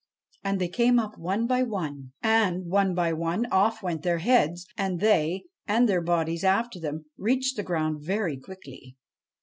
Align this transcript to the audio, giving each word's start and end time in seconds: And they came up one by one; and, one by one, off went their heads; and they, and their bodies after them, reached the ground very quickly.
And 0.43 0.59
they 0.59 0.67
came 0.67 0.97
up 0.97 1.15
one 1.19 1.45
by 1.45 1.61
one; 1.61 2.13
and, 2.23 2.65
one 2.65 2.95
by 2.95 3.13
one, 3.13 3.45
off 3.51 3.83
went 3.83 4.01
their 4.01 4.17
heads; 4.17 4.65
and 4.75 4.99
they, 4.99 5.43
and 5.67 5.87
their 5.87 6.01
bodies 6.01 6.43
after 6.43 6.79
them, 6.79 7.05
reached 7.19 7.55
the 7.55 7.61
ground 7.61 8.01
very 8.01 8.37
quickly. 8.39 8.95